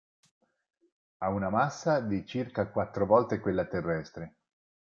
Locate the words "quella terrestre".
3.39-4.37